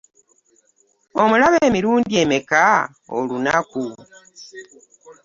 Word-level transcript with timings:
Onaaba 1.21 1.57
emirundi 1.67 2.13
emeka 2.23 2.63
olunaku? 3.17 3.85